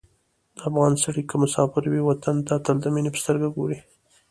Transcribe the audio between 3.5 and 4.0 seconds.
ګوري.